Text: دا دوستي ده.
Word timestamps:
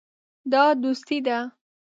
دا 0.51 0.63
دوستي 0.83 1.17
ده. 1.27 1.37